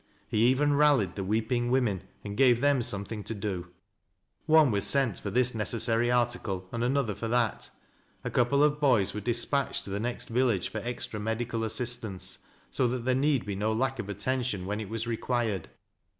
[0.27, 3.67] He even rallied the weeping women and gave them something to do.
[4.47, 7.69] One was sent for this necessary article and another for that.
[8.23, 12.39] A couple of boys were dis patched to the next village for extra medical assistance,
[12.71, 15.69] so that there need be no lack of attention when it was required.